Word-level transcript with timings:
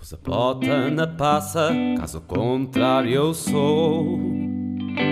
Pus 0.00 0.14
a 0.14 0.16
bota 0.16 0.90
na 0.90 1.06
passa, 1.06 1.70
caso 1.98 2.22
contrário 2.22 3.12
eu 3.12 3.34
sou. 3.34 4.18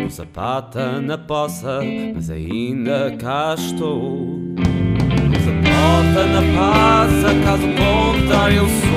Pus 0.03 0.19
a 0.19 0.25
pata 0.25 0.99
na 0.99 1.19
poça, 1.19 1.81
mas 2.15 2.31
ainda 2.31 3.15
cá 3.19 3.55
estou. 3.55 4.55
Pus 4.57 5.47
a 5.47 6.27
na 6.27 6.41
passa, 6.59 7.35
caso 7.45 7.67
contrário 7.77 8.57
eu 8.57 8.67
sou. 8.67 8.97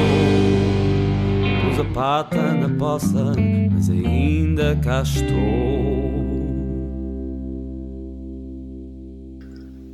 Pus 1.69 1.79
a 1.81 1.93
pata 1.93 2.53
na 2.53 2.69
poça, 2.69 3.33
mas 3.69 3.89
ainda 3.89 4.77
cá 4.77 5.01
estou. 5.01 6.20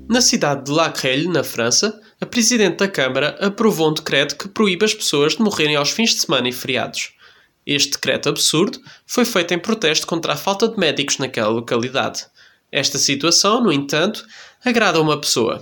Na 0.10 0.22
cidade 0.22 0.64
de 0.64 0.72
La 0.72 0.90
Crelle, 0.90 1.28
na 1.28 1.44
França, 1.44 2.02
a 2.22 2.26
Presidente 2.26 2.78
da 2.78 2.88
Câmara 2.88 3.38
aprovou 3.42 3.90
um 3.90 3.94
decreto 3.94 4.38
que 4.38 4.48
proíbe 4.48 4.86
as 4.86 4.94
pessoas 4.94 5.34
de 5.34 5.42
morrerem 5.42 5.76
aos 5.76 5.92
fins 5.92 6.12
de 6.12 6.22
semana 6.22 6.48
e 6.48 6.54
feriados. 6.54 7.14
Este 7.66 7.92
decreto 7.92 8.30
absurdo 8.30 8.80
foi 9.06 9.26
feito 9.26 9.54
em 9.54 9.60
protesto 9.60 10.08
contra 10.08 10.32
a 10.32 10.38
falta 10.38 10.70
de 10.70 10.80
médicos 10.80 11.18
naquela 11.18 11.50
localidade. 11.50 12.26
Esta 12.72 12.98
situação, 12.98 13.62
no 13.62 13.70
entanto, 13.70 14.26
agrada 14.64 15.02
uma 15.02 15.20
pessoa. 15.20 15.62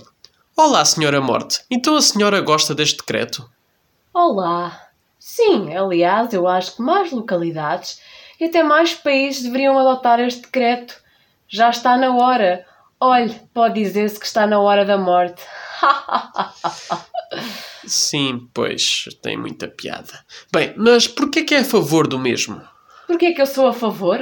Olá, 0.56 0.84
Senhora 0.84 1.20
Morte. 1.20 1.64
Então 1.68 1.96
a 1.96 2.00
senhora 2.00 2.40
gosta 2.40 2.72
deste 2.72 2.98
decreto? 2.98 3.50
Olá. 4.14 4.80
Sim, 5.18 5.74
aliás, 5.74 6.32
eu 6.32 6.46
acho 6.46 6.76
que 6.76 6.82
mais 6.82 7.10
localidades 7.10 8.00
e 8.38 8.44
até 8.44 8.62
mais 8.62 8.94
países 8.94 9.42
deveriam 9.42 9.76
adotar 9.76 10.20
este 10.20 10.42
decreto. 10.42 10.94
Já 11.48 11.70
está 11.70 11.96
na 11.96 12.14
hora. 12.14 12.64
Olhe, 13.00 13.34
pode 13.52 13.74
dizer-se 13.74 14.18
que 14.18 14.24
está 14.24 14.46
na 14.46 14.58
hora 14.58 14.84
da 14.84 14.96
morte. 14.96 15.42
Sim, 17.86 18.48
pois, 18.54 19.04
tem 19.20 19.36
muita 19.36 19.68
piada. 19.68 20.24
Bem, 20.50 20.72
mas 20.76 21.06
porquê 21.06 21.44
que 21.44 21.54
é 21.54 21.58
a 21.58 21.64
favor 21.64 22.06
do 22.06 22.18
mesmo? 22.18 22.60
Porquê 23.06 23.32
que 23.32 23.42
eu 23.42 23.46
sou 23.46 23.68
a 23.68 23.72
favor? 23.72 24.18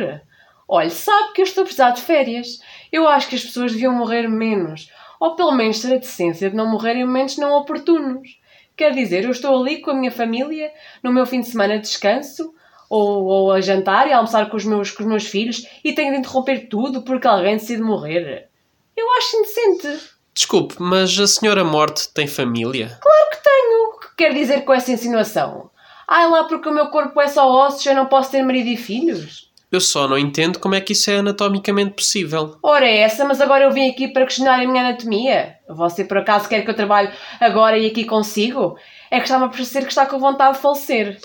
Olhe, 0.66 0.90
sabe 0.90 1.32
que 1.34 1.40
eu 1.40 1.44
estou 1.44 1.62
a 1.62 1.64
precisar 1.64 1.90
de 1.90 2.02
férias. 2.02 2.58
Eu 2.90 3.06
acho 3.06 3.28
que 3.28 3.36
as 3.36 3.44
pessoas 3.44 3.72
deviam 3.72 3.94
morrer 3.94 4.28
menos. 4.28 4.90
Ou 5.20 5.36
pelo 5.36 5.52
menos 5.52 5.80
ter 5.80 5.94
a 5.94 5.98
decência 5.98 6.50
de 6.50 6.56
não 6.56 6.68
morrerem 6.68 7.02
em 7.02 7.06
momentos 7.06 7.38
não 7.38 7.52
oportunos. 7.52 8.38
Quer 8.77 8.92
dizer, 8.92 9.24
eu 9.24 9.30
estou 9.30 9.56
ali 9.56 9.80
com 9.80 9.92
a 9.92 9.94
minha 9.94 10.10
família, 10.10 10.72
no 11.00 11.12
meu 11.12 11.24
fim 11.24 11.40
de 11.40 11.46
semana 11.46 11.77
de 11.77 11.82
descanso, 11.82 12.52
ou, 12.90 13.24
ou 13.24 13.52
a 13.52 13.60
jantar 13.60 14.08
e 14.08 14.12
a 14.12 14.16
almoçar 14.16 14.50
com 14.50 14.56
os, 14.56 14.64
meus, 14.64 14.90
com 14.90 15.04
os 15.04 15.08
meus 15.08 15.27
filhos, 15.27 15.64
e 15.84 15.92
tenho 15.92 16.12
de 16.12 16.18
interromper 16.18 16.68
tudo 16.68 17.02
porque 17.02 17.28
alguém 17.28 17.56
decide 17.56 17.80
morrer. 17.82 18.48
Eu 18.96 19.12
acho 19.14 19.36
indecente. 19.36 20.14
Desculpe, 20.34 20.76
mas 20.78 21.18
a 21.18 21.26
senhora 21.26 21.64
Morte 21.64 22.08
tem 22.12 22.26
família? 22.26 22.98
Claro 23.00 23.30
que 23.30 23.42
tenho. 23.42 23.88
O 23.88 24.00
que 24.00 24.16
quer 24.16 24.34
dizer 24.34 24.64
com 24.64 24.72
essa 24.72 24.90
insinuação? 24.90 25.70
Ai 26.08 26.28
lá, 26.28 26.44
porque 26.44 26.68
o 26.68 26.74
meu 26.74 26.88
corpo 26.88 27.20
é 27.20 27.28
só 27.28 27.48
ossos, 27.50 27.86
eu 27.86 27.94
não 27.94 28.06
posso 28.06 28.30
ter 28.30 28.42
marido 28.42 28.68
e 28.68 28.76
filhos? 28.76 29.50
Eu 29.70 29.80
só 29.80 30.06
não 30.06 30.16
entendo 30.16 30.58
como 30.60 30.74
é 30.74 30.80
que 30.80 30.92
isso 30.92 31.10
é 31.10 31.16
anatomicamente 31.16 31.94
possível. 31.94 32.56
Ora 32.62 32.86
é 32.86 32.98
essa, 32.98 33.24
mas 33.24 33.40
agora 33.40 33.64
eu 33.64 33.72
vim 33.72 33.90
aqui 33.90 34.06
para 34.06 34.24
questionar 34.24 34.60
a 34.60 34.66
minha 34.66 34.86
anatomia. 34.86 35.56
Você 35.68 36.04
por 36.04 36.18
acaso 36.18 36.48
quer 36.48 36.62
que 36.62 36.70
eu 36.70 36.76
trabalhe 36.76 37.10
agora 37.40 37.76
e 37.76 37.86
aqui 37.86 38.04
consigo? 38.04 38.76
É 39.10 39.18
que 39.18 39.24
está-me 39.24 39.46
a 39.46 39.48
parecer 39.48 39.82
que 39.82 39.88
está 39.88 40.06
com 40.06 40.18
vontade 40.18 40.56
de 40.56 40.62
falecer. 40.62 41.18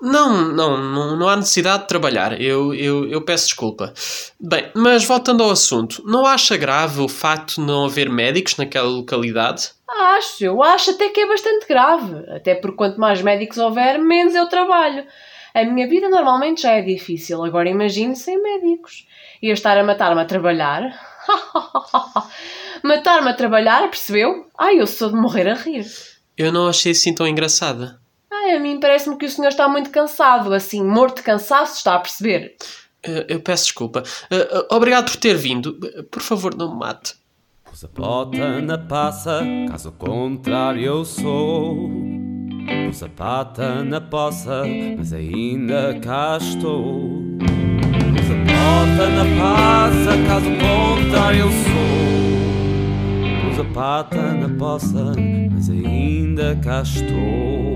Não, 0.00 0.52
não, 0.52 0.76
não, 0.76 1.16
não 1.16 1.28
há 1.28 1.36
necessidade 1.36 1.82
de 1.82 1.88
trabalhar. 1.88 2.40
Eu, 2.40 2.74
eu, 2.74 3.08
eu 3.08 3.22
peço 3.22 3.46
desculpa. 3.46 3.94
Bem, 4.38 4.70
mas 4.74 5.04
voltando 5.04 5.42
ao 5.42 5.50
assunto, 5.50 6.02
não 6.04 6.26
acha 6.26 6.56
grave 6.56 7.00
o 7.00 7.08
facto 7.08 7.54
de 7.54 7.60
não 7.62 7.86
haver 7.86 8.10
médicos 8.10 8.56
naquela 8.56 8.88
localidade? 8.88 9.70
Acho, 9.88 10.44
eu 10.44 10.62
acho 10.62 10.90
até 10.90 11.08
que 11.08 11.20
é 11.20 11.26
bastante 11.26 11.66
grave. 11.66 12.30
Até 12.30 12.54
porque 12.54 12.76
quanto 12.76 13.00
mais 13.00 13.22
médicos 13.22 13.56
houver, 13.56 13.98
menos 13.98 14.34
eu 14.34 14.46
trabalho. 14.48 15.06
A 15.54 15.64
minha 15.64 15.88
vida 15.88 16.10
normalmente 16.10 16.62
já 16.62 16.72
é 16.72 16.82
difícil, 16.82 17.42
agora 17.42 17.70
imagine 17.70 18.14
sem 18.14 18.40
médicos. 18.42 19.06
Ia 19.40 19.54
estar 19.54 19.78
a 19.78 19.82
matar-me 19.82 20.20
a 20.20 20.26
trabalhar? 20.26 20.82
matar-me 22.84 23.30
a 23.30 23.34
trabalhar, 23.34 23.88
percebeu? 23.88 24.46
Ai, 24.58 24.78
eu 24.78 24.86
sou 24.86 25.08
de 25.08 25.16
morrer 25.16 25.48
a 25.48 25.54
rir. 25.54 25.86
Eu 26.36 26.52
não 26.52 26.68
achei 26.68 26.92
assim 26.92 27.14
tão 27.14 27.26
engraçada. 27.26 27.98
Ai, 28.46 28.54
a 28.54 28.60
mim 28.60 28.78
parece-me 28.78 29.16
que 29.16 29.26
o 29.26 29.28
senhor 29.28 29.48
está 29.48 29.68
muito 29.68 29.90
cansado, 29.90 30.54
assim, 30.54 30.80
morto 30.84 31.16
de 31.16 31.24
cansaço, 31.24 31.78
está 31.78 31.96
a 31.96 31.98
perceber? 31.98 32.54
Uh, 33.04 33.24
eu 33.26 33.40
peço 33.40 33.64
desculpa. 33.64 34.04
Uh, 34.30 34.58
uh, 34.58 34.66
obrigado 34.70 35.10
por 35.10 35.16
ter 35.16 35.34
vindo. 35.34 35.76
Por 36.12 36.22
favor, 36.22 36.54
não 36.54 36.72
me 36.72 36.78
mate. 36.78 37.14
Pus 37.64 37.84
a 37.84 37.88
bota 37.88 38.60
na 38.60 38.78
passa, 38.78 39.42
caso 39.68 39.90
contrário 39.90 40.80
eu 40.80 41.04
sou. 41.04 41.90
Pus 42.86 43.02
a 43.02 43.08
pata 43.08 43.82
na 43.82 44.00
poça, 44.00 44.62
mas 44.96 45.12
ainda 45.12 45.98
cá 45.98 46.38
estou. 46.40 47.02
Pus 47.40 48.30
a 48.30 48.36
bota 48.46 49.08
na 49.08 49.24
passa, 49.42 50.16
caso 50.28 50.50
contrário 50.52 51.40
eu 51.40 51.50
sou. 51.50 51.90
Pus 53.50 53.58
a 53.58 53.64
pata 53.74 54.22
na 54.34 54.48
poça, 54.56 55.14
mas 55.50 55.68
ainda 55.68 56.56
cá 56.62 56.82
estou. 56.82 57.75